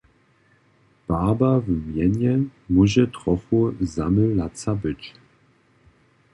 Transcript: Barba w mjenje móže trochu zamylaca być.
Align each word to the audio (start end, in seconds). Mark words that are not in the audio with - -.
Barba 1.07 1.51
w 1.63 1.67
mjenje 1.69 2.33
móže 2.73 3.07
trochu 3.07 3.73
zamylaca 3.81 4.75
być. 4.75 5.13